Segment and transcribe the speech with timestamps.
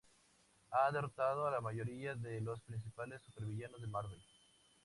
[0.71, 4.23] Ha derrotado a la mayoría de los principales super villanos de Marvel.